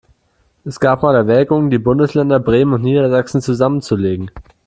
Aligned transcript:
Es 0.65 0.79
gab 0.79 1.03
mal 1.03 1.13
Erwägungen, 1.13 1.69
die 1.69 1.77
Bundesländer 1.77 2.39
Bremen 2.39 2.73
und 2.73 2.81
Niedersachsen 2.81 3.39
zusammenzulegen. 3.39 4.31